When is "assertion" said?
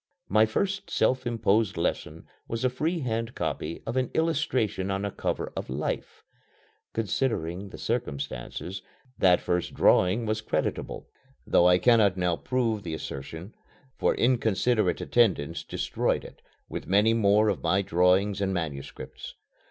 12.95-13.53